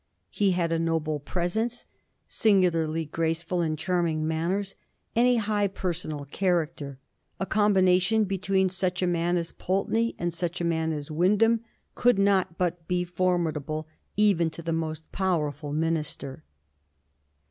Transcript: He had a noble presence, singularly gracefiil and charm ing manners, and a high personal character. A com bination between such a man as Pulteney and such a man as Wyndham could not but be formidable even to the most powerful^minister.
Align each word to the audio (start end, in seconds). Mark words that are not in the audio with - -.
He 0.31 0.53
had 0.53 0.71
a 0.71 0.79
noble 0.79 1.19
presence, 1.19 1.85
singularly 2.25 3.05
gracefiil 3.05 3.63
and 3.63 3.77
charm 3.77 4.07
ing 4.07 4.27
manners, 4.27 4.73
and 5.15 5.27
a 5.27 5.35
high 5.35 5.67
personal 5.67 6.25
character. 6.31 6.97
A 7.39 7.45
com 7.45 7.75
bination 7.75 8.27
between 8.27 8.67
such 8.69 9.03
a 9.03 9.05
man 9.05 9.37
as 9.37 9.51
Pulteney 9.51 10.15
and 10.17 10.33
such 10.33 10.59
a 10.59 10.63
man 10.65 10.91
as 10.91 11.11
Wyndham 11.11 11.61
could 11.93 12.17
not 12.17 12.57
but 12.57 12.87
be 12.87 13.03
formidable 13.03 13.87
even 14.17 14.49
to 14.49 14.63
the 14.63 14.73
most 14.73 15.11
powerful^minister. 15.11 16.41